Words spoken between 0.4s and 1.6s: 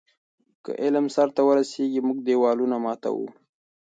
که علم سرته